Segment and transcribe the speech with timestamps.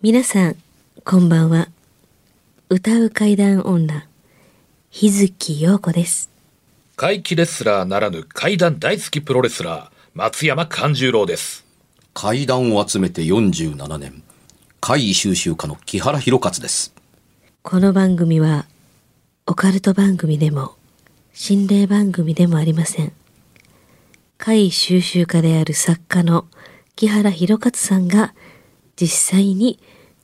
[0.00, 0.56] 皆さん、
[1.04, 1.66] こんばんは。
[2.68, 4.06] 歌う怪談女、
[4.90, 6.30] 日月陽子です。
[6.94, 11.66] 怪奇レスラーならぬ怪談大好きプロレスラー、松山勘十郎です。
[12.14, 14.22] 怪談を集めて47年
[14.78, 16.94] 怪異収集家の木原博勝です
[17.64, 18.66] この番組は、
[19.46, 20.76] オカルト番組でも、
[21.32, 23.12] 心霊番組でもありません。
[24.36, 26.46] 怪異収集家である作家の
[26.94, 28.32] 木原博勝さんが、
[28.94, 29.78] 実際に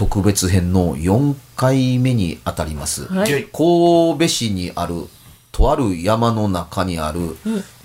[0.00, 3.44] 特別編の4回目にあたります、はい。
[3.52, 4.94] 神戸市にある
[5.52, 7.36] とある山の中にある、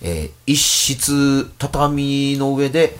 [0.01, 2.97] えー一室畳の上で、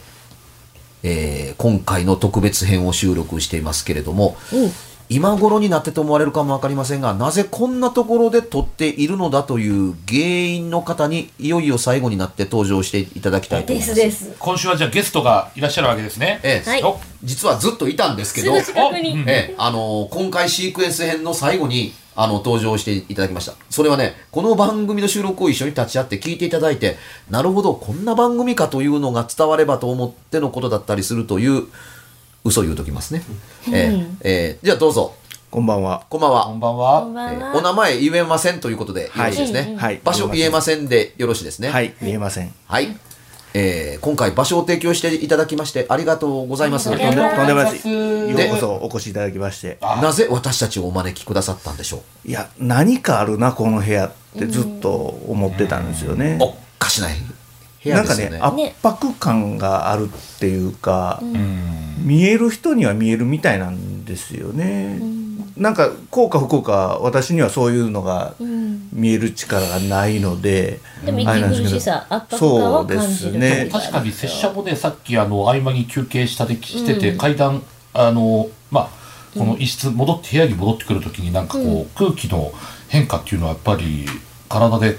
[1.02, 4.36] えー今回の特別編を収録していますけれども、
[5.10, 14.12] 今頃になってと思われるかもわかりませんがなぜこんなところで撮っているのだという原因の方にいよいよ最後になって登場していただきたいと思います。
[14.12, 14.36] す。
[14.40, 16.40] 今週はじゃあゲストがいらっしゃるわけですね。
[16.44, 26.96] ええはいお実はずっといたんですけど、すぐ近くにおうんええ、あの今回シークエンス編の最後にあの登場していただきましたそれはねこの番組の収録を一緒に立ち会って聞いていただいて
[27.30, 31.68] なるほどこんな番組かというのが伝わればと思ってのことだったりするという
[32.46, 33.24] 嘘を言うときますね、
[33.68, 35.16] ええええじゃあどうぞ。
[35.50, 36.06] こんばんは。
[36.10, 36.46] こんばんは。
[36.46, 37.32] こんばんは。
[37.32, 40.00] ええはお名前言えませんということでよろしいですね、はい。
[40.04, 41.70] 場所言えませんでよろしいですね。
[41.70, 42.54] はい、見えません。
[42.68, 42.96] はい。
[43.54, 46.90] えー今回場所を提供していただきましてありがとうございます。
[46.90, 47.38] ありがとうございます。
[47.38, 48.38] とんでもないです。
[48.38, 49.80] でようこそお越しいただきまして。
[49.82, 52.28] なぜ私たちをお招きくださったんでしょう？
[52.28, 56.38] いや、何かあるな、この部屋ってずっと思ってたんですよね。
[56.42, 57.16] おかしない
[57.86, 58.64] 部屋なんかですよね。
[58.64, 61.22] ね、圧迫感があるっていうか、
[62.00, 65.00] 見える人には見えるみたいなんですよね。
[65.56, 68.34] なんか、こうか不幸か、私にはそういうのが
[68.92, 71.76] 見える力がないので、でもあれなんですけど。
[71.76, 73.70] 息苦しさ圧迫感は感じるそうですね。
[73.72, 77.62] 確かに拙者もねさっきあの合間に休憩したでしてて、階段
[77.94, 78.90] あのまあ
[79.38, 82.52] この一室戻って部屋に戻ってくる時になんかこう、空気の
[82.90, 84.06] 変化っていうのはやっぱり
[84.50, 84.98] 体で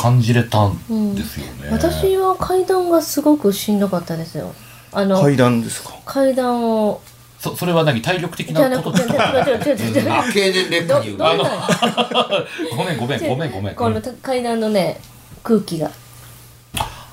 [0.00, 4.54] 感じれたんですよね、私は階段がすごくしんどかったですよ。
[4.92, 5.92] あの階段ですか？
[6.04, 7.00] 階段を。
[7.40, 8.00] そそれは何？
[8.00, 8.98] 体力的なこと？
[8.98, 11.38] なくて違う違う違う違う違うあ経年劣化によるどどん？
[11.38, 11.44] な
[12.76, 13.74] ごめんごめんごめんごめん。
[13.74, 15.00] この階段のね
[15.42, 15.90] 空気が。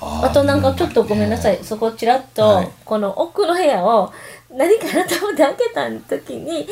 [0.01, 1.59] あとなんかちょっとごめんなさい。
[1.63, 2.69] そこちらっと、はい。
[2.85, 4.13] この奥の部屋を
[4.51, 6.67] 何かなと思って開けた時に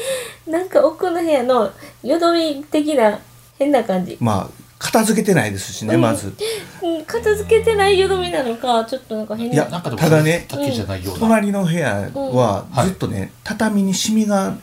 [0.46, 1.72] なんか奥の部屋の
[2.04, 3.20] よどみ的な
[3.58, 6.34] 変な感じ、まあ、片付けてないですしね、まず。
[6.82, 9.54] うん、片付けてないよどみなのかちょっとなんか変な。
[9.54, 12.86] いやなんかでもただねだけじゃないような、隣の部屋はうん。
[12.88, 14.56] ずっとね、畳にシミがあっ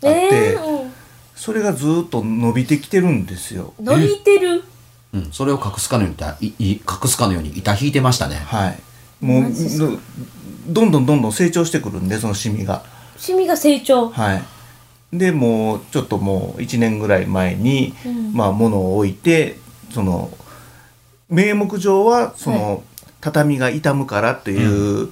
[0.00, 0.86] て、えー
[1.36, 3.74] それがずっと伸びてきてるんですよ。
[3.78, 4.64] うん、伸びてる？
[5.12, 8.36] うん、それを隠すかのようにいい隠すかのように板引いてましたね。
[8.36, 8.80] はい。
[9.20, 9.52] もう
[10.66, 12.82] どんどんどんどん成長してくるんでそのシミが。
[13.18, 14.08] シミが成長？
[14.08, 14.42] はい。
[15.12, 18.32] でもうちょっともう1年ぐらい前に、うん。
[18.32, 19.58] まあ物を置いて
[19.96, 20.30] その
[21.30, 22.84] 名目上はその、
[23.22, 25.08] 畳が傷むからという、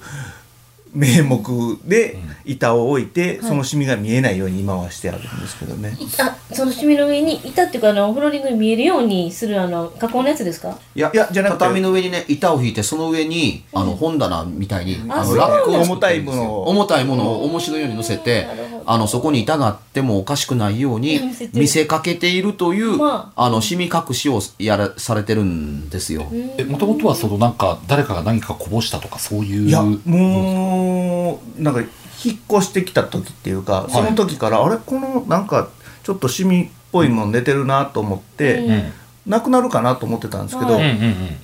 [0.95, 5.97] 名目で板を置いて、そのシミが見えないように今はしてあるんですけどね。
[6.19, 10.77] あそのシミの上に板っていうかあのフローリングに見えるようにするあの加工のやつですか？
[10.95, 16.69] いやいやじゃなくて畳の上にね板を引いてその上に、あの本棚みたいにあのラックを重たいものを。
[16.69, 18.47] 重たいものを重しのように乗せて
[18.85, 21.19] あのそこに板があってもおかしくないように
[21.53, 23.49] 見せかけているという、まあ。
[23.55, 26.23] のシミ隠しをやらされてるんですよ。
[26.67, 29.97] もともとはそのなんか誰かが何かこぼしたとかそういういやもう
[31.57, 35.69] なんか引っ越してきた時っていうか、その時からあれこのなんか
[36.03, 38.71] ちょっとシミっぽいもん出てるなと思って、うん。
[38.71, 38.93] うん。
[39.25, 41.37] なくなるかなと思ってたんですけど、はうんうんうん。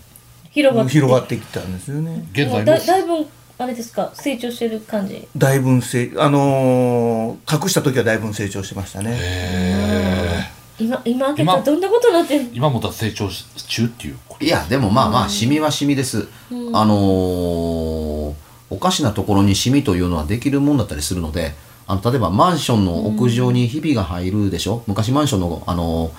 [0.52, 2.26] 広がって広がってきたんですよね。
[2.32, 2.66] 現在も。
[2.66, 3.28] だだいぶ
[3.58, 5.28] あれですか成長してる感じ？
[5.38, 10.52] だいぶ成あのー隠した時はだいぶ成長してましたね。
[10.80, 12.50] 今今開けたらどんなことになってんの？
[12.54, 16.28] 今もだ成長し中っていういやでもまあまあシミはシミです、
[16.74, 18.34] あのー
[18.72, 21.54] おかしなところにシミというのはできるもんだったりするので
[21.86, 26.12] あの例えばマンションの屋上にひびが入るでしょ、昔マンションの、あのー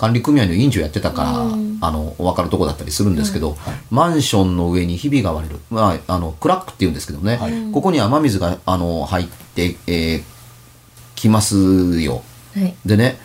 [0.00, 1.28] 管理組合の委員長やってたから、
[1.86, 3.58] あの分かるとこだったりするんですけど、
[3.90, 7.38] マンションの上にひびが割れる、まあ、あのクラックっていうんですけどね、
[7.74, 10.40] ここに雨水があの入って、えー
[11.20, 12.22] きますよ。
[12.54, 12.74] はい。
[12.86, 13.18] でね、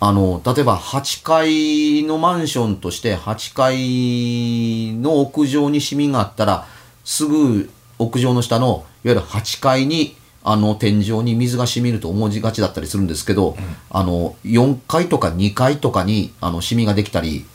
[0.00, 6.66] あの例えば8階のマンションとして8階の屋上にシミがあったら
[7.04, 7.70] すぐ
[8.02, 8.66] 屋上の下の
[9.04, 13.56] いわゆる8階にあの天井に水が染みると思いがちだったりするんですけど、
[13.90, 17.46] あの4階とか2階とかにあのシミができたり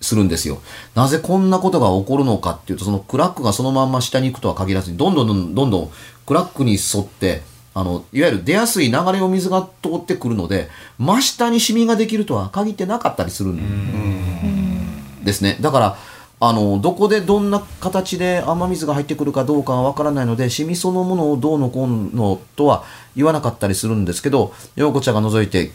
[0.00, 0.60] するんですよ。
[0.94, 5.90] なぜこんなことが起こるのかっていうとそのクラックがそのまんま下に行くとは限らずにどんどんどんどんどんどん
[6.26, 7.42] クラックに沿って
[7.74, 10.68] あのいわゆる出やすい流れを水が通ってくるので
[10.98, 15.56] 真下にシミができるとは限ってなかったりするんですね。
[15.60, 15.96] だから
[16.38, 22.84] あのどこでどんな形で雨水が入ってくるかどうかはわからないのでシミそのものをどうのこうのとは
[23.16, 25.72] 言わなかったりするんですけど陽子ちゃんが覗いて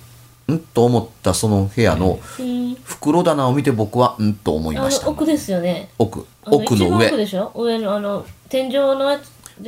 [0.52, 5.06] んと思ったその部屋のうん袋棚を見て僕はんと思いあました。
[5.08, 5.90] の奥ですよね。
[5.98, 6.25] 奥。
[6.46, 7.10] 奥の上。
[7.10, 7.52] でしょ？
[7.56, 9.18] 上のあの天井の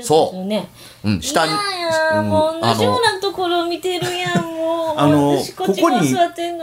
[0.01, 0.68] そうよね。
[1.04, 1.10] う。
[1.12, 1.51] ん下に。
[1.51, 5.00] いやいやうんもう同じようあなところ見てるやんもう。
[5.00, 6.16] あの私こここに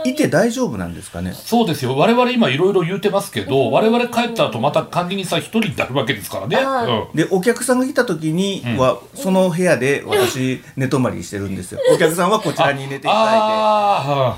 [0.05, 1.33] いて大丈夫なんですかね？
[1.33, 1.95] そうですよ。
[1.97, 7.15] 我々今いろいろ言うてますけど、我々帰った後また管理人さん一人になるわけですからね、うん。
[7.15, 11.79] でお客さんが来た時には、その部屋で私寝泊まりしてるんですよ。
[11.93, 14.37] お客さんはこちらに寝ていただいあ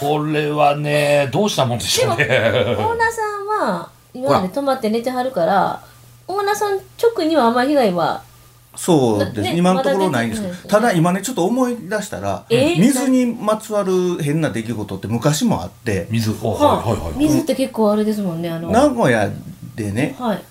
[0.00, 2.24] これはねどうしたもんでしょうね。
[2.24, 5.82] オーナーさんは今まで泊まって寝てはるから
[6.28, 8.22] オーナーさん直にはあんまり被害は
[8.72, 10.42] てそうです、ね今のところないんです。
[10.42, 10.70] まだですね。
[10.70, 16.30] ただ今ねちょっと思い出したら、えー水にまつわる変な出来事って昔もあって水。
[16.42, 17.18] おはいはいはい。
[17.18, 18.70] 水って結構あれですもんねあの。
[18.70, 19.30] 名古屋
[19.74, 20.42] でねはい。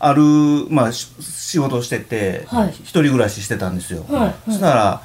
[0.00, 0.22] ある、
[0.70, 2.68] まあ、し仕事してて、はい。
[2.70, 4.34] 一人暮らししてたんですよ、はいはい。
[4.46, 5.02] そしたら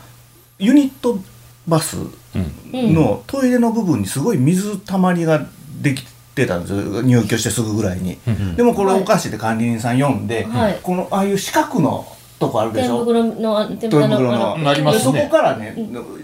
[0.60, 1.20] ユニット
[1.68, 2.94] バスうん。
[2.94, 5.46] のトイレの部分にすごい水たまりが
[5.82, 6.13] できて
[6.48, 7.02] たんですよ。
[7.02, 8.18] 入居してすぐぐらいに、
[8.56, 10.80] でもこれおかしいって管理人さん呼んで、はい。
[10.82, 12.06] このああいう四角の
[12.40, 13.06] とこあるでしょ？
[13.06, 15.14] 天袋のあ天天袋袋ののあうんありますね。
[15.14, 15.76] でそこからね、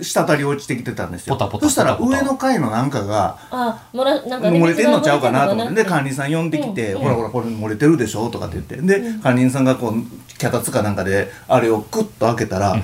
[0.01, 1.35] 滴り落ちてきてたんですよ。
[1.35, 6.99] ポタポタそしたら上の階のなんかがあ漏らなんかね漏れてんのちゃうかなと思ってで管理人さん呼んできて「うん。
[7.01, 8.75] ほらほらこれ漏れてるでしょ」とかって言って。
[8.77, 12.75] で管理人さんがこう脚立かなんかであれをクッと開けたら、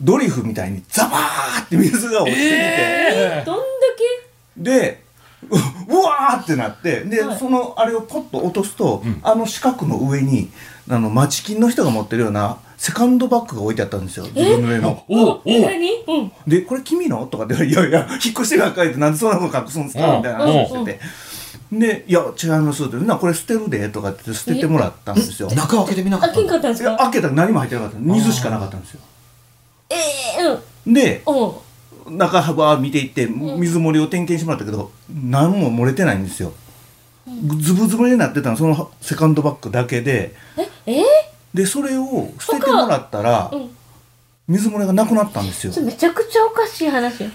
[0.00, 3.62] ドリフみたいにザバーって水が落ちてきて、えどんだ
[4.56, 5.02] で
[5.48, 5.56] う
[5.88, 7.38] うわーってなってで、はい。
[7.38, 10.50] そのあれをポッと落とすと、あの四角の上に
[10.88, 14.24] あの町金の人が持ってるようなセカンドバッグが置いてあったんですよ。
[14.34, 15.04] 自分の上の。
[15.08, 15.42] おお
[16.46, 20.16] で「これ君の?」とかって「いやいや引っ越してが書いてなんでそんなこと隠すんですか?」うん。
[20.18, 21.00] みたいな話をしてて。
[21.72, 25.48] で「いや違います」って「なこれ捨てるで」とかって捨ててもらったんですよ。
[25.48, 27.98] い中開けてみなかあったけんかったんですやか開けたら何も入ってなかった。
[27.98, 29.00] 水しかなかったんですよ。
[29.90, 29.94] え
[30.40, 30.44] え
[30.86, 30.94] うん。
[30.94, 31.52] でうん
[32.10, 36.52] 中幅見ていって水漏れを点検してもらったけど何も漏れてないんですよ。
[37.58, 40.34] ズブズブになってたのそのセカンドバッグだけで。
[40.86, 41.04] ええ？
[41.54, 43.70] でそれを捨ててもらったらうん。
[44.48, 45.72] 水漏れがなくなったんですよ。
[45.84, 47.30] めちゃくちゃおかしい話よ。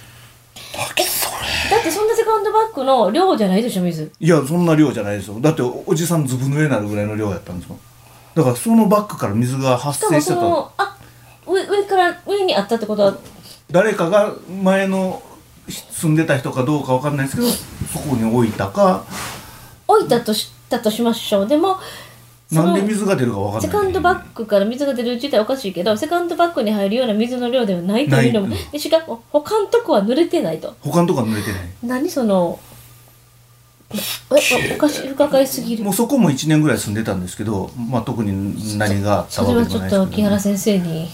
[0.75, 4.11] だってそんなセカンドバッグの量じゃないでしょ水。
[4.19, 5.39] いやそんな量じゃないですよ。
[5.39, 7.79] だっておじさんずぶ濡れになるぐらいの量やったんですよ
[8.35, 10.97] だからそのバッグから水が発しかもそ生してたのあ
[11.47, 13.17] 上上から上にあったってことは
[13.71, 15.21] 誰かが前の
[15.67, 19.03] 住んでた人かどうかわかんないですけどそこに置いたか。
[19.87, 21.47] 置いたとしたとしましょう。
[21.47, 21.77] でも
[22.47, 23.71] そなんので水が出るかわかんない。
[23.71, 30.75] セカンドバッグから水が出る自体おかしいけどセカンドバッグに入るような水の量ではないというのもでしかも他のとこは濡れてないと。
[30.81, 31.61] 他のとこは濡れてない。
[31.83, 32.59] 何その
[33.91, 33.97] え
[34.29, 34.35] お
[34.75, 35.83] おかしい不可解すぎる。
[35.83, 41.05] もうそこも1年ぐらい住んでたんですけど、まあ、特に何があったそれはわけでもないですけどちょっと木原先生に。
[41.05, 41.07] い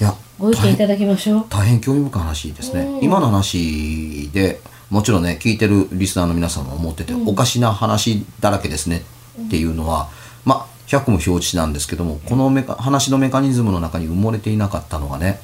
[0.00, 1.46] やご意見いただきましょう。
[1.50, 9.02] 大変興味深い話ですね、今の話でもちろんね聞いてるリスナーの皆さんも思ってて、おかしな話だらけですね
[9.46, 10.08] っていうのは、
[10.44, 15.40] まあ100も承知なんですけどもこのメカ話のメカニズムの中に埋もれていなかったのがね、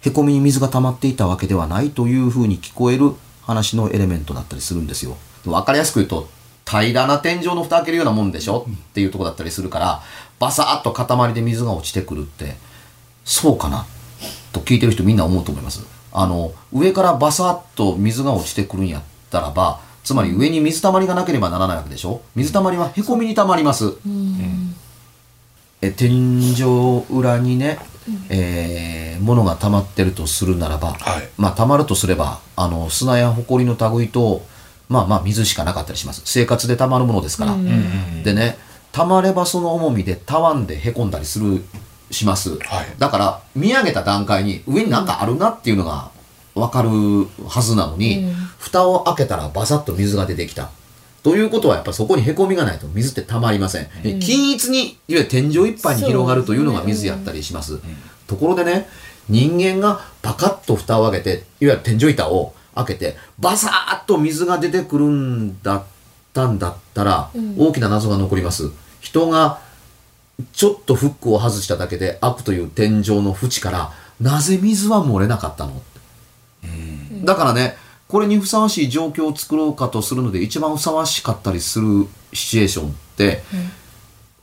[0.00, 3.12] へこみに水が溜まっていたわけではないというふうに聞こえる
[3.42, 5.16] 話のエレメントだったりするんですよ。
[5.44, 6.28] わかりやすく言うと
[6.64, 10.02] 平らな天井の蓋開けるようなもんでしょっていうとこだったりするから
[10.38, 12.56] バサッと塊で水が落ちてくるって
[13.26, 13.84] そうかな？
[14.52, 15.84] と聞いてる人みんな思うと思います。
[16.12, 22.22] あの上からバサッと水が落ちてくるんやったらばつまり上に水たまりがなければならないわけでしょ？
[22.34, 23.92] 水たまりはへこみにたまります。
[25.82, 27.78] え天井裏にね
[28.30, 31.28] えーものが溜まってるとするならば、はい。
[31.36, 34.42] まあ溜まるとすればあの砂や埃の類と
[34.88, 36.22] まあまあ水しかなかったりします。
[36.24, 37.56] 生活で溜まるものですから、
[38.22, 38.56] でね
[38.92, 41.64] 溜まればその重みでたわんでへこんだりする
[42.10, 42.86] します、はい。
[42.98, 46.10] だから見上げた段階に上になんかあるなっていうのが
[46.54, 46.88] 分かる
[47.48, 48.26] はずなのに、
[48.58, 50.70] 蓋を開けたらバサッと水が出てきた。
[51.22, 57.80] ということはやっぱそこにへこみがないと均一に溜まりません、え均一にいわゆる天井いっぱいに広がるというのが水やったりします、
[58.28, 58.86] ところでね
[59.28, 65.84] 人間がパカッと蓋を開けていわゆる天井板を開けてバサーッと水が出てくるんだっ
[66.32, 68.70] たんだったら、大きな謎が残ります。
[69.00, 69.58] 人が
[70.52, 75.82] ちょっとフックを外しただけで開くという天井の縁からなぜ水は漏れなかったの？
[77.24, 77.76] だからね
[78.08, 83.42] これにふさわしい状況を作ろうかとするので一番ふさわしかったりするシチュエーションって、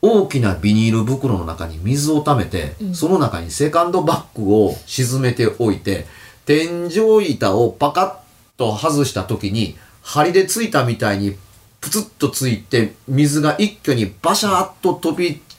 [0.01, 6.05] 大きなビニール袋の中に水を溜めて、その中にセカンドバッグを沈めておいて
[6.45, 8.15] 天井板をパカッ
[8.57, 11.37] と外した時に針でついたみたいに
[11.79, 15.52] プツッとついて水が一挙にバシャーッと飛び散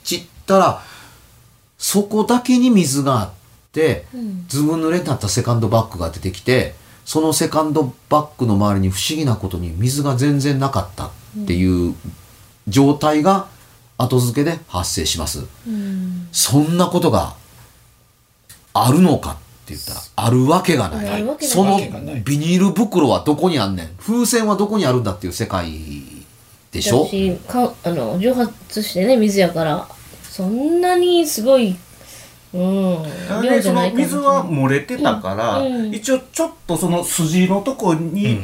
[0.45, 0.83] ったら
[1.79, 3.31] そこだけに水があっ
[3.73, 4.07] て、
[4.49, 6.75] ずぶ濡れになったセカンドバッグが出てきて
[7.05, 11.11] そのセカンドバッグの周りに不思議なことに水が全然なかったっ
[11.47, 11.95] ていう
[12.69, 13.49] 状態が
[13.99, 15.45] 後付けで発生します。
[16.33, 17.35] そんなことが
[18.73, 19.35] あるのかっ
[19.67, 21.25] て言ったらあるわけがない。
[21.41, 21.79] その
[22.25, 23.89] ビニール袋はどこにあんねん。
[23.99, 25.73] 風船はどこにあるんだっていう世界
[26.71, 27.05] でしょ？
[27.05, 29.89] 私かあの蒸発してね水やから
[30.35, 31.77] そんなにすごい
[32.53, 33.03] うん
[33.41, 35.95] 量でそのじゃないかもし水は漏れてたから、うんうん。
[35.95, 38.41] 一応ちょっとその筋のとこに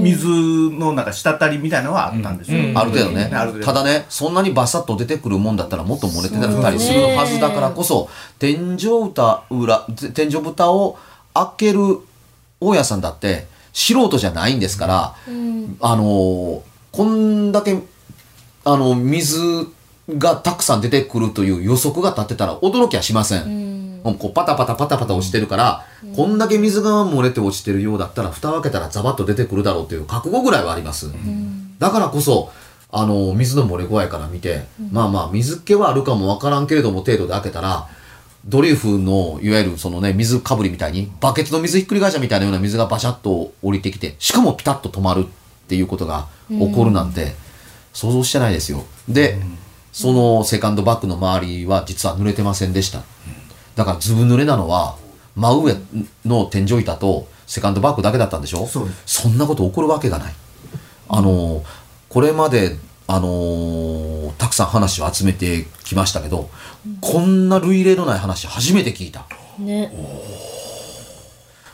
[0.00, 2.78] 水のなんか滴りみたいなのはあったんですよ、うん。
[2.78, 3.28] ある程度ね。
[3.64, 8.08] ただねそんなにバサッと出てくるもんだったらもっと漏れてたりするはずだからこそ
[8.38, 9.84] 天井蓋裏
[10.14, 10.96] 天井蓋を
[11.34, 11.80] 開ける
[12.60, 15.14] 大家さんだって素人じゃないんですから、
[15.80, 16.60] あのー
[16.92, 17.76] こんだけ
[18.64, 19.66] あの水
[20.18, 24.00] がたくさん出てくるという予測が立ってたら驚きはしません。
[24.02, 31.10] もうこうパタパタパタパタ落ちてるから、こんだけ水が漏れて落ちてるようだったら蓋を開けたらザバッと出てくるだろうという覚悟ぐらいはあります。
[31.78, 32.50] だからこそ
[32.90, 37.88] あの水の漏れ具合から見て、まあまあ水気はあるかもわからんけれども程度で開けたら
[38.44, 47.34] ドリフのいわゆるそのね水かぶりみたいにバケツの水ひっくり返したみたいなような水がバシャッと降りてきてしかもピタッと止まるっていうことが起こるなんて
[47.92, 48.84] 想像してないですよ。
[49.08, 49.38] で、
[49.92, 53.02] そのセカンドバッグの周りは実は濡れてませんでした。
[53.76, 54.96] だからずぶ濡れなのは
[55.36, 55.76] 真上
[56.24, 58.66] の天井板とセカンドバッグだけだったんでしょ？
[58.66, 60.34] そうでそんなこと起こるわけがない。
[61.08, 61.62] あの
[62.08, 66.48] これまであのたくさん話を集めてきましたけど、
[67.00, 69.26] こんな類例のない話初めて聞いた。
[69.58, 69.92] ね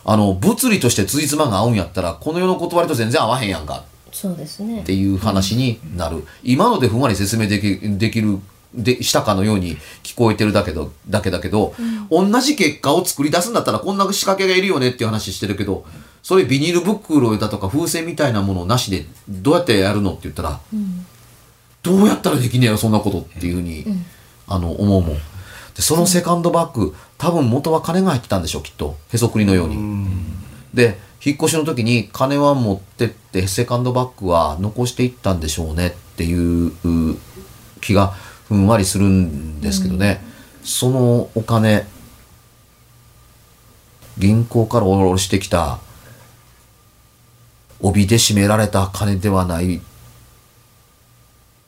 [0.05, 4.81] あの物理として辻褄が合うんやったらこの世の断りと全然合わへんやんかそうですね。
[4.81, 8.39] っていう話になる、今のでふんわり説明できできる
[8.75, 11.75] でしたかのように聞こえてるだけどだけだけど、
[12.11, 15.87] 同じ結果を作り出すんだったらこんな仕掛けがいるよねっていう話してるけど
[16.23, 20.61] それビニール袋だとか風船みたいなものなしでどうやってやるのって言ったら、
[21.83, 23.87] どうやったらできんねやろそんなことっていうふうに、
[24.47, 25.17] あの思うもん。
[25.75, 28.97] でそのセカンドバッグ多分元は金が入ってたんでしょうきっと。
[29.13, 29.77] へそくりのように。
[30.75, 37.19] で引っ越しの時に金は持ってってセカンドバッグは残していったんでしょうねっていうう
[37.81, 38.09] 気が
[38.47, 40.23] ふんわりするんですけどね、
[40.63, 41.87] そのお金
[44.17, 45.79] 銀行から下ろしてきた
[47.81, 49.81] 帯で締められた金ではない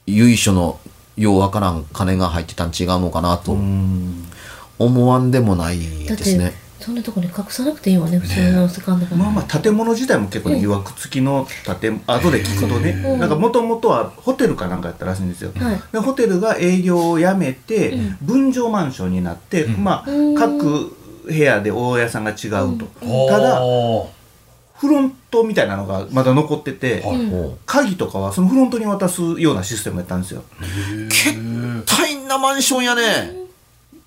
[0.06, 0.80] 由緒の
[1.16, 3.56] ようわからん金が入ってたん違うのかなと。
[4.80, 6.54] 思わんでもないですね。
[6.80, 11.46] そんなとこに隠さなくていいわね普通のセカンドまあまあ建物自体も結構ね、曰く付きの
[11.80, 15.52] 建後で聞くとね、なんかもともとはホテルかなんかやったらしいんですよ。
[15.54, 15.82] はい。
[15.92, 20.06] でホテルが営業をやめて、分譲マンションになって、まあ
[20.38, 22.86] 各部屋で大家さんが違うと、
[23.28, 23.60] ただ
[24.74, 30.42] フロントみたいなのがまだ残ってて、おう鍵とかはそのフロントに渡すようなシステムやったんですよ。
[31.86, 33.39] 大変なマンションやね。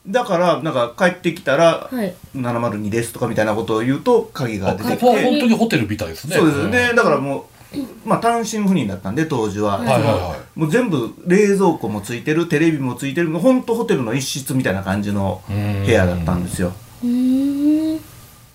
[0.07, 2.13] だからなんか帰ってきたらはい。
[2.35, 6.35] 702ですとかみたいなことを言うと鍵が出てきここはて本当にホテルみたいですね。
[6.35, 6.93] そうですね。
[6.93, 15.53] だからもうまあ単身赴任だったんで当時は、はいはいはもう全部冷蔵庫もついてるテレビもついてる本当ホテルの一室みたいな感じの部
[15.91, 16.73] 屋だったんですよ。
[17.03, 17.99] うー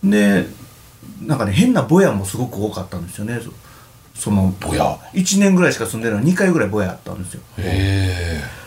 [0.05, 0.11] ん。
[0.11, 0.47] で
[1.23, 3.41] なんかね変なぼやもすごく多かったんですよね。
[3.41, 3.51] そ
[4.15, 4.99] そのぼや。
[5.15, 7.41] 1年ぐらいしか住んでるのに2回ぐらいぼやあったんですよ。
[7.59, 8.58] へえ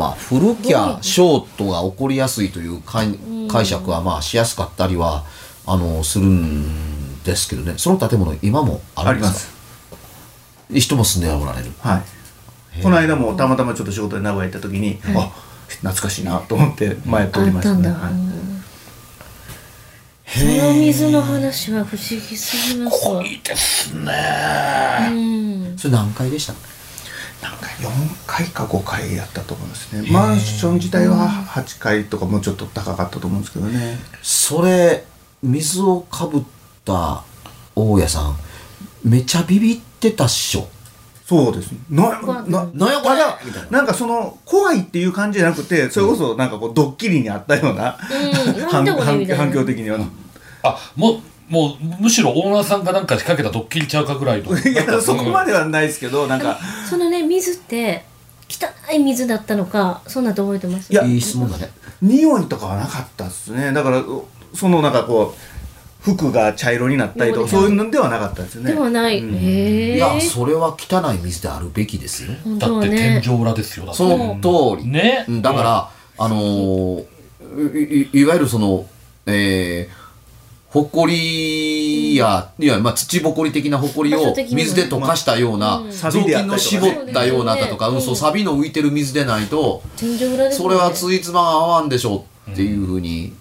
[0.00, 3.18] まあ古きゃショートが起こりやすいという解
[3.50, 5.24] 解釈はまあしやすかったりは
[5.66, 7.74] あのするんですけどね。
[7.76, 9.48] その建物今もあるんです
[9.90, 9.96] か？
[10.74, 11.70] 人も住んでおられる。
[11.80, 12.82] はい。
[12.82, 15.30] この間もたまたまちょっと仕事で名古屋行った時に、あ
[15.68, 17.88] 懐かしいなと思って前通りましたね。
[17.88, 18.14] あったんだはい。
[20.26, 23.22] その水の話は不思議すぎますわ。
[23.22, 24.12] いいですね。
[25.10, 25.14] う
[25.74, 25.76] ん。
[25.76, 26.54] それ何階でした
[27.42, 30.10] なんか4階か5階やったと思うんですね。
[30.10, 33.98] マンション自体は8階とかもうちょっと高かったと思うんですけどね。
[34.22, 35.04] それ
[35.42, 36.42] 水をかぶっ
[36.84, 37.24] た
[37.74, 38.36] 大家さん
[39.02, 40.68] めちゃビビってたっしょ？
[41.24, 41.72] そうです。
[41.88, 42.50] な怖い？
[42.50, 43.16] ななんやこれ？
[43.16, 43.38] な。
[43.70, 48.66] なんかその怖いっていう感じじゃなくてそれこそなんかこうドッキリにあったような、うん。
[48.66, 49.98] 反響的には、
[50.62, 51.20] あもう
[51.50, 54.56] もうむしろオーナーさんがなんか仕掛けたドッキリちゃうかぐらいの。
[54.56, 56.58] いやそこまではないですけどなんか。
[56.88, 58.04] そのね水って
[58.48, 60.92] 汚い水だったのかそんなと覚えてます？
[60.92, 61.68] いやいい質問だね。
[62.00, 63.72] 匂いとかはなかったですね。
[63.72, 64.04] だから
[64.54, 68.72] そのなんかこう服が茶色になったりとかそういうのではなかったですよね。
[68.72, 69.18] ではない。
[69.18, 69.34] うん。
[69.34, 69.96] へえ。
[69.96, 72.32] いやそれは汚い水であるべきですよ。
[72.44, 72.88] 本だって。
[72.90, 73.98] 天井裏ですよだって。
[73.98, 74.38] その
[74.76, 75.24] 通り、ね。
[75.28, 75.42] うん。
[75.42, 77.06] だから、あのー
[77.42, 78.86] いいいわゆるその、
[79.26, 79.99] えー、
[80.70, 85.90] ほこりや、いや、まあ、土ぼこり的なほこりを水で溶かしたような、うん。
[85.90, 93.32] 雑巾の絞ったようなだとか、うんうんそう、サビの浮いてる水でないと、天井裏ですそれはついつまが合わんでしょうっていうふうに。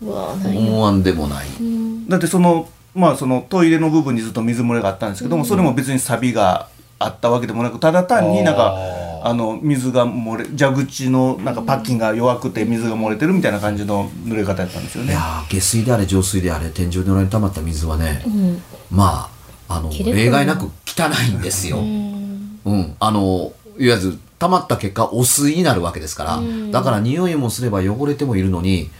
[0.00, 1.46] 思わんでもない。
[1.60, 2.08] うん。
[2.08, 8.78] だってそのまあそのトイレの部分にずっと水漏れがあったんですけども、それも別にサビがあったわけでもなくただ単になんか
[9.26, 15.10] ああの水が漏れ蛇口のなんかパッキンが弱くて水が漏れてるみたいな感じの濡れ方やったんですよね。
[15.10, 18.62] いやー下水であれ浄水であれ天井の裏に溜まった水はね、うん。
[18.90, 19.28] ま
[19.68, 21.78] ああの例外なく汚いんですよ。
[21.78, 22.60] うん。
[22.64, 26.40] うん、あのいわゆる溜まった結果汚水になるわけですから、
[26.70, 28.90] だから匂いもすれば汚れてもいるのに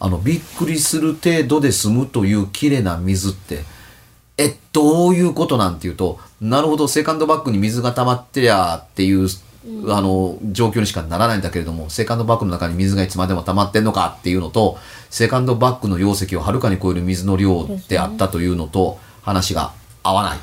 [0.00, 3.64] あのびっくりする程度で済むという綺麗な水って
[4.38, 9.28] えどういうことなんていうとなるほどセカンドバッグに水が溜まってりゃっていう、
[9.88, 14.78] あの状況にしかならないんだけれどもセカンドバッグの中に水がいつまでも溜まってんのかっていうのと
[15.10, 20.38] セカンドバッグの容積をはるかに超える水の量であったというのと話が合わない。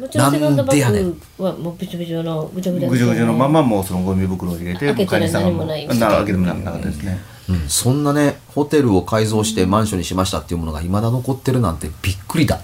[0.00, 7.18] もちろんセカンドバなんでやねッグはもうびちょびちょのぐちゃぐちゃぐじゅぐじゅのままもうそのゴミ袋を入れて開け何もないな開けてもなかったですね。
[7.48, 12.60] うん、そんなねホテルを改造してマンションにしましたっていうものが未だ残ってるなんてびっくりだ。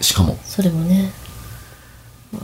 [0.00, 0.36] しかも。
[0.42, 1.10] それもね。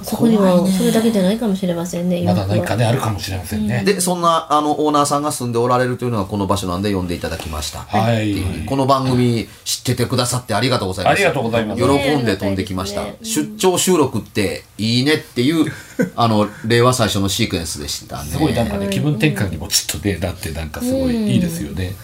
[0.02, 2.22] そこにはそれだけじゃないかもしれませんね。
[2.24, 2.84] まだ何かね。
[2.84, 8.34] ねあるかもしれませんね、でそんなあのオーナーさんが住んでおられるというのがこの場所なんで呼んでいただきました、はい。
[8.66, 11.14] この番組知っててくださってありがとうございます。
[11.14, 11.82] ありがとうございます。
[11.82, 15.72] 喜んで飛んできました、ね出張収録っていいねっていう
[16.16, 18.30] あの令和最初のシークエンスでしたね。
[18.30, 21.94] すごいなんかね気分転換にもちょっとねなってなんかすごいいいですよね、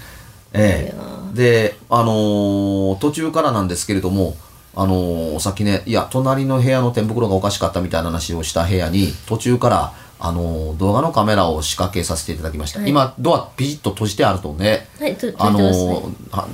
[0.52, 4.36] ええ、で、あのー途中からなんですけれども、
[4.80, 12.78] あのーさっきね、いや、隣の部屋の天袋がおかしかったみたいな話をした部屋に、途中から、あのー動画のカメラを仕掛けさせていただきました。
[12.78, 12.90] はい。
[12.90, 16.46] 今、ドアピシッと閉じてあるとね、はい、と、あのーは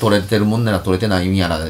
[0.00, 1.66] 撮れてるもんなら撮れてないんやらよ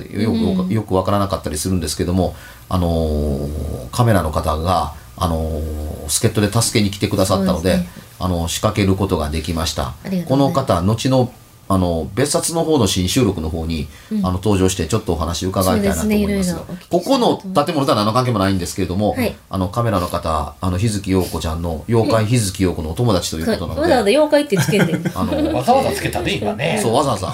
[0.64, 2.36] く,、よくわからなかったりするんですけども、
[2.68, 7.88] あのーカメラの方が、あのー助っ人で助けに来てくださったのでですね。
[8.22, 9.94] あの仕掛けることができました。
[10.28, 11.32] この方後の
[11.72, 19.36] あの別冊の方の新収録の方に、あの登場してちょっとお話伺いたいなと思いますそうですねいろいろお聞きしたいここの建物とは何の関係もないんですけれども、はい。
[19.48, 26.80] あのカメラの方あの日月陽子ちゃんの妖怪日月陽子のお友達ということなので、わざわざ妖怪ってつけんでんあのわざわざつけたね今ね。
[26.82, 27.32] そうわざわざ。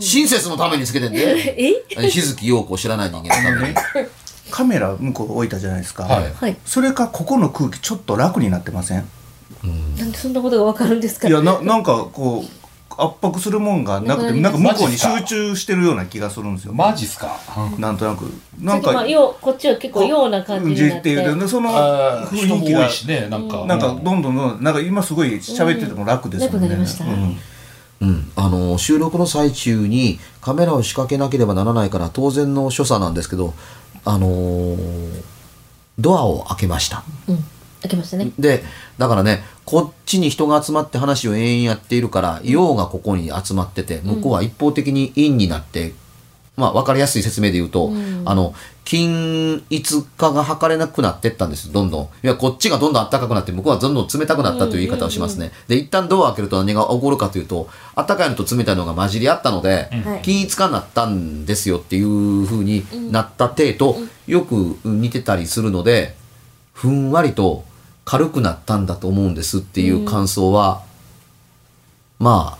[0.00, 1.54] 親切のためにつけてんで。
[1.56, 2.08] え？
[2.08, 3.74] 日月陽子を知らない人間のために
[4.50, 6.32] カメラ向こう置いたじゃないですか、はい。
[6.32, 6.56] はい。
[6.64, 9.06] それかここの空気ちょっと楽になってません。
[9.96, 11.28] なんでそんなことがわかるんですか？
[11.28, 12.65] いやななんかこう
[12.98, 16.72] 圧迫するもんがなくてなんか向こうに集中してるような気がするんですよ。
[16.72, 17.38] マジっすか、
[17.78, 17.96] なん。
[17.96, 18.22] となく
[18.60, 21.10] ななんんか、まかあ、ようこっちは結構ような感じになって。
[21.10, 22.86] いうでその雰囲気が。
[22.86, 27.04] 多いしねなんか、なんかどんどんどんどんなんか今すごい喋ってても楽ですもんね、うん楽になりました。
[27.04, 27.38] うん。
[27.98, 33.54] うん、あの収録の最中にカメラを仕掛けなければならないから当然の所作なんですけど、
[34.04, 35.22] あのー
[35.98, 37.04] ドアを開けました。
[37.26, 37.36] うん。
[37.82, 38.30] 開けましたね。
[38.38, 38.62] で
[38.98, 45.92] だからねこっちに人が集まって話を延々やっているから陽がここに集まってて向こうは一方的に陰になって、
[46.56, 47.90] まあ分かりやすい説明で言うと、
[48.24, 52.04] あの均一化が図れなくなってったんですどんどん。
[52.04, 60.22] いやこっちがどんどん暖かくなって向こうはどんどん冷たくなったという言い方をしますね、で一旦ドアを開けると何が起こるかというと暖かいのと冷たいのが混じり合ったので、はい。
[60.22, 63.96] 均一化になったんですよっていう風になった体と
[64.28, 66.14] よく似てたりするので
[66.72, 67.64] ふんわりと
[68.06, 70.82] 軽くなったんだと思うんですっていう感想は、
[72.18, 72.56] ま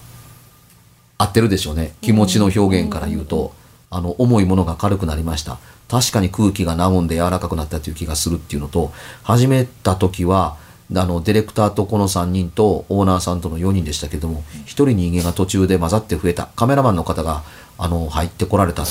[1.18, 1.94] あ合ってるでしょうね。
[2.02, 3.54] 気持ちの表現から言うと、
[3.88, 5.59] あの重いものが軽くなりました。
[5.88, 10.56] 確かに空気が和んで柔らかくなったという気がするっていうのと始めた時は
[10.92, 16.48] あのディレクターとこの3人とオーナーさんとの4人でしたけども1人人間が途中で混ざって増えた。
[16.56, 17.44] カメラマンの方が
[17.78, 18.87] あの入ってこられたっ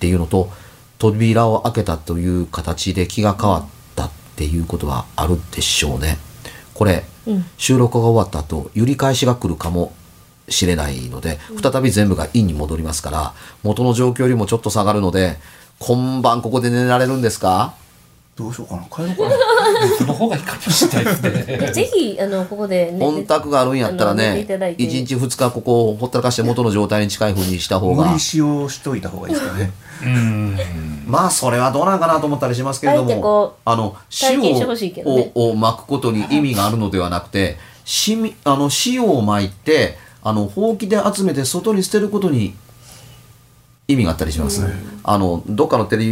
[0.00, 0.50] ていうのと
[0.98, 3.79] 扉を開けたという形で気が変わった
[4.40, 6.16] っていうことはあるでしょうね。
[6.72, 7.44] これ、うん。
[7.58, 9.92] 収録が終わった後揺り返しが来るかも
[10.48, 15.36] しれないので再び全部が陰に戻りますから元の状況よりもちょっと下がるので
[15.78, 17.74] 今晩ここで寝られるんですか？
[18.40, 19.36] どうしようかな帰ろうかな。
[19.98, 21.72] その方がいいかもしれないですね。
[21.72, 24.82] ぜひあのここで、ね、本宅があるんやったらねいただいて。
[24.82, 28.06] 1日2日ここをほったらかして元の状態に近い風にした方が。
[28.06, 29.72] 無理使用しといた方がいいですかね。
[30.02, 30.58] うん。
[31.06, 35.30] まあそれはどうなんかなと思ったりしますけれどもこあの塩体験してほしいけどね。
[35.34, 42.54] をを巻くことに意味があるのではなくてしみあの塩を巻いてあのほうきで集めて外に捨てることに
[43.92, 44.62] 意味があったりします、
[45.02, 46.04] あのどっかのテレ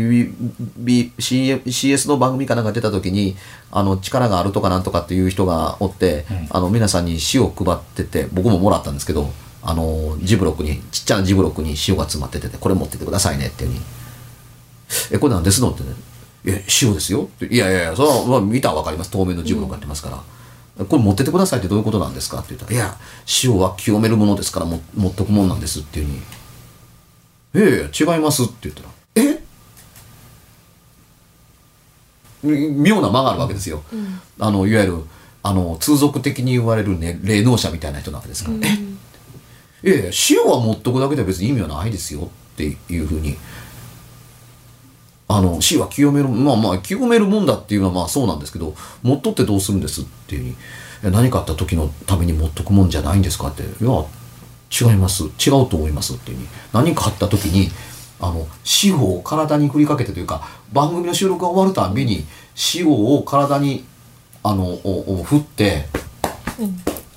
[0.76, 3.36] ビ CM CS の番組かなんか出た時に
[3.70, 9.30] あの力があるとかなんとかっていう人がおって、あの皆さんに塩を配ってて僕ももらったんですけど
[9.62, 13.82] あのジブロックにちっちゃなジブロックに塩が詰まっててこれ持ってってくださいねっていうふうに
[15.12, 15.90] 「えこれなんですの?」ってね
[16.46, 19.10] 「え塩ですよ」って「いやいやいやそれは、まあ、見たら分かります。
[19.10, 20.10] 透明のジブロックやってますか
[20.78, 22.96] ら、これ持ってってくださいってどういうことなんですか?」って言ったら「いや
[23.44, 26.22] 塩は清めるものですからも持っとくもんなんです」っていうふうに
[27.58, 29.42] 「ええ違います」って言ったら「え？
[32.42, 33.82] み妙な間があるわけですよ、
[34.38, 35.02] あのいわゆる
[35.42, 38.56] あの通俗的に言われる、ね、霊能者みたいな人なわけですから、
[39.82, 39.88] え？
[39.88, 43.36] いやいや塩は持っとくだけでは別に意味はないですよっていうふうに。
[45.30, 50.56] あの死は清めるまあまあ清めるもんだっていうのはまあそうなんですけど持っとってどうするんですっていうふうに。
[51.04, 53.62] え何かあった時のために持っとくもんじゃないんですかって。
[53.62, 53.70] いや
[54.70, 55.30] 違います違う
[55.68, 57.70] と思いますっていうに何かあった時に
[58.20, 58.46] あの
[58.84, 62.24] 塩を体に振りかけてというか番組の収録が終わるたんびに
[62.74, 63.84] 塩を体に
[64.42, 65.86] あのおお振って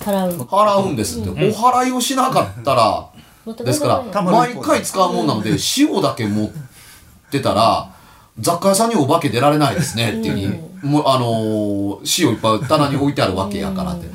[0.00, 0.42] 払う。
[0.42, 3.08] 払うんですって、お払いをしなかったら
[3.44, 6.50] 持ってですから毎回使うもんなので塩だけ持っ
[7.30, 7.92] てたら
[8.38, 14.06] 雑貨屋さんにお化け出られないですねっていうに、もうあのー塩いっぱい棚に置いてあるわけやからって、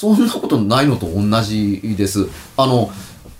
[0.00, 2.26] そんなことないのと同じです。
[2.56, 2.90] あの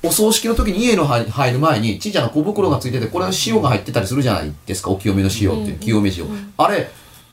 [0.03, 4.91] お葬式の時に家の入入る前にちっちゃな小袋がついててこれは塩が入ってたりするじゃないですか？
[4.91, 6.27] お清めの塩っていう清め塩、
[6.59, 6.91] あれ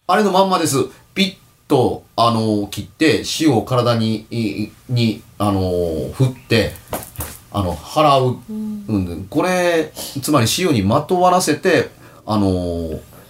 [0.07, 0.77] あれのまんまです。
[1.13, 1.35] ピッ
[1.67, 6.71] とあの切って塩を体にいにあの振って
[7.51, 11.89] あの払う、うん、これつまり塩にまとわらせて
[12.25, 12.47] あの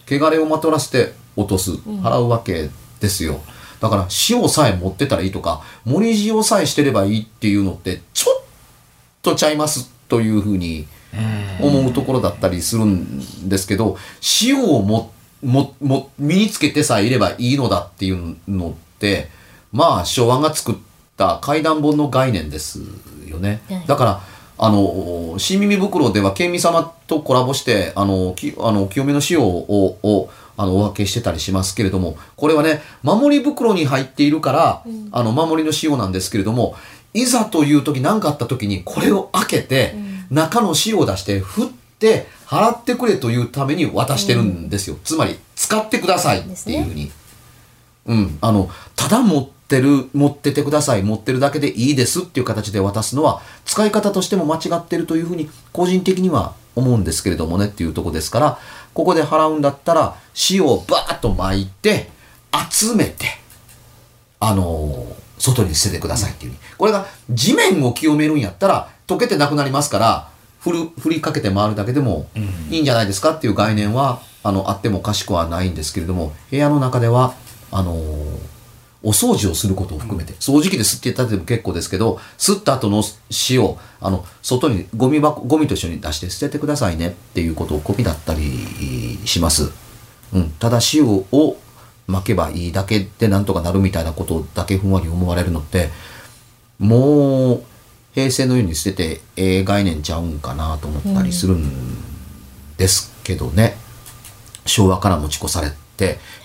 [0.08, 1.72] 汚れをまとわらせて落とす。
[1.72, 3.42] 払うわけですよ
[3.80, 8.44] だから塩さえ持ってたらいいとか盛り塩さえしてればいいっていうのってちょっ
[9.22, 10.88] とちゃいますというふうに
[11.62, 13.98] 思うところだったりするんですけど
[14.42, 15.12] 塩をも
[15.44, 19.30] もも身につけてさえいればいいのだっていうのって
[19.72, 20.76] まあ昭和が作っ
[21.16, 22.80] た怪談本の概念です
[23.28, 23.62] よね。
[23.70, 24.22] はいだから
[24.60, 36.76] あの新耳袋では県民様とコラボしてあのきあの清めの塩ををあのお分けしてたりしますけれどもこれはね守り袋に入っているから、あの守りの塩なんですけれども
[37.14, 39.96] いざという時何かあった時にこれを開けて、
[40.30, 41.68] 中の塩を出して振っ
[42.00, 47.12] て払ってくれというために渡してるんですよ、つまり使ってくださいっていうふうに、
[48.08, 58.60] うん、あのただ持ってる持っててください持ってるだけでいいですっていう形で渡すのは使い方としても間違ってるというふうに個人的には思うんですけれどもねっていうとこですから
[58.98, 60.16] ここで払うんだったら
[60.50, 62.10] 塩をバーッと巻いて
[62.72, 63.28] 集めて
[64.40, 66.54] あのー外に捨ててくださいっていう。
[66.80, 70.30] これが地面を清めるんやったら溶けてなくなりますから
[70.62, 72.28] 振る振りかけて回るだけでも
[72.72, 73.34] いいんじゃないですか？
[73.36, 77.36] っていう概念はあのあってもおかしくはないんですけれども部屋の中では
[77.72, 78.57] あのー
[79.08, 80.34] お掃除をすることを含めて。
[80.34, 83.02] 掃除機で吸っていただいても結構ですけど吸った後の
[83.50, 89.72] 塩をあの外にゴミ箱ゴミと一緒に出して捨ててくださいねっていうことをコピだったりします。
[90.34, 91.24] うん、ただ塩を
[92.08, 95.90] 巻けばいいだけでなんとかなるみたいなことだけふんわり思われるのって
[96.78, 97.64] もう
[98.14, 101.72] 平成のように捨ててええ概念ちゃうんかなと思ったりするん
[102.76, 103.78] ですけどね、
[104.66, 105.87] 昭和から持ち越されて。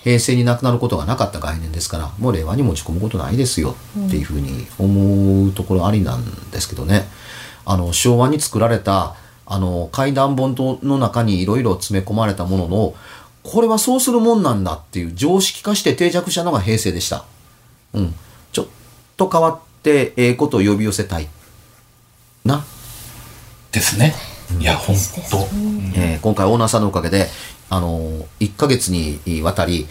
[0.03, 3.75] 平成になくなることがなかった概念ですからもう令和に持ち込むことないですよ
[4.07, 7.03] っていうふうに思うところありなんですけどね
[7.65, 12.95] あの昭和に作られたあの怪談本の中にいろいろ詰め込まれたものの
[13.43, 17.25] これはそうするもんなんだっていう常識化して定着したのが平成でした。
[17.93, 18.15] うん、
[18.53, 18.67] ちょっ
[19.17, 21.27] と変わってええことを呼び寄せたい
[22.45, 22.65] な、
[23.73, 24.15] ですね。
[24.59, 24.95] いや、本
[25.29, 25.37] 当。
[25.95, 27.27] えー今回オーナーさんのおかげで
[27.69, 27.99] あの
[28.39, 29.87] 1ヶ月にわたり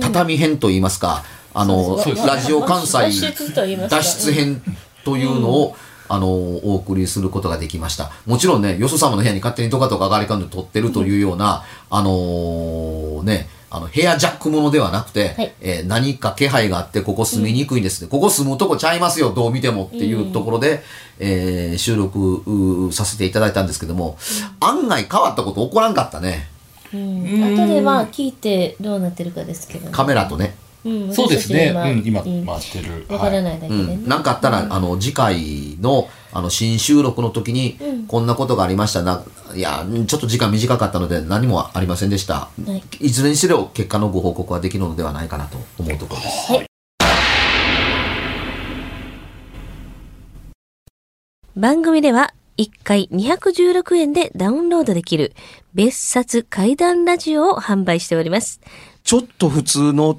[0.00, 3.20] 畳編といいますか、あのラジオ関西
[3.88, 4.62] 脱出編
[5.04, 5.76] というのを、
[6.08, 8.12] あのお送りすることができました。
[8.26, 15.52] もちろんねよそ様の部屋に勝手にトカとかガリカンで撮ってるというような、あのーねあの部屋ジャックものではなくて、はい。
[15.62, 20.82] えー何か気配があってここ住みにくいんですね、ここ住むとこちゃいますよどう見てもっていうところで、
[21.18, 24.18] えー収録させていただいたんですけども、
[24.60, 26.48] 案外変わったこと起こらんかったね。
[26.92, 30.54] うん、後では聞いてどうなってるかですけど、ね、カメラとね。
[30.84, 31.72] うん、そうですね。
[31.74, 33.06] うん、今うん回ってる。
[33.08, 33.42] わからい。
[33.42, 39.22] ないだけでね、うん、なんかあったら、あの次回のあの新収録の時に、こんなことがありましたな。
[39.54, 42.50] いやうんちょっと時間短かったので何もありませんでした、は
[43.00, 43.06] い。
[43.06, 46.72] い、ずれにせよ結果のご報告はできるのではないかなと思うところです。
[51.54, 55.34] 番組では1回216円でダウンロードできる
[55.74, 58.60] 別冊怪談ラジオを販売しております。
[59.04, 60.18] ちょっと普通の